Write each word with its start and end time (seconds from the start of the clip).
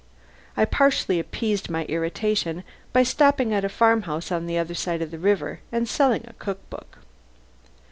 I 0.57 0.65
partially 0.65 1.19
appeased 1.19 1.69
my 1.69 1.85
irritation 1.85 2.63
by 2.91 3.03
stopping 3.03 3.53
at 3.53 3.63
a 3.63 3.69
farmhouse 3.69 4.31
on 4.31 4.47
the 4.47 4.57
other 4.57 4.73
side 4.73 5.03
of 5.03 5.11
the 5.11 5.19
river 5.19 5.59
and 5.71 5.87
selling 5.87 6.23
a 6.27 6.33
cook 6.33 6.67
book. 6.71 6.97